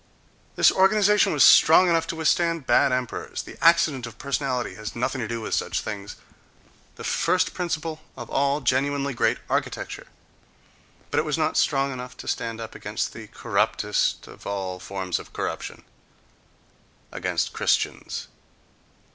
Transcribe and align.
—This 0.55 0.71
organization 0.71 1.31
was 1.31 1.43
strong 1.43 1.87
enough 1.87 2.07
to 2.07 2.15
withstand 2.15 2.65
bad 2.65 2.91
emperors: 2.91 3.43
the 3.43 3.55
accident 3.63 4.07
of 4.07 4.17
personality 4.17 4.73
has 4.73 4.95
nothing 4.95 5.21
to 5.21 5.27
do 5.27 5.41
with 5.41 5.53
such 5.53 5.81
things—the 5.81 7.03
first 7.03 7.53
principle 7.53 8.01
of 8.17 8.27
all 8.27 8.61
genuinely 8.61 9.13
great 9.13 9.37
architecture. 9.47 10.07
But 11.11 11.19
it 11.19 11.23
was 11.23 11.37
not 11.37 11.55
strong 11.55 11.93
enough 11.93 12.17
to 12.17 12.27
stand 12.27 12.59
up 12.59 12.73
against 12.73 13.13
the 13.13 13.27
corruptest 13.27 14.25
of 14.25 14.47
all 14.47 14.79
forms 14.79 15.19
of 15.19 15.33
corruption—against 15.33 17.53
Christians.... 17.53 18.27